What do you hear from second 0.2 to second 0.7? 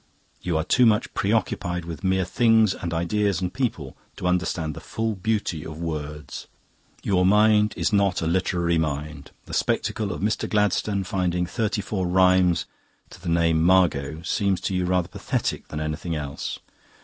You are